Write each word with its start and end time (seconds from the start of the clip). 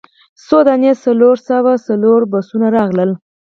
څو 0.45 0.59
دانې 0.67 0.91
څلور 1.03 1.35
سوه 1.49 1.71
څلور 1.87 2.19
بسونه 2.31 2.67
راغلل. 2.77 3.11